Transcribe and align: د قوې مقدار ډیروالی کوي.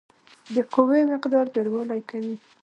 د 0.53 0.55
قوې 0.73 1.01
مقدار 1.11 1.45
ډیروالی 1.55 2.01
کوي. 2.09 2.35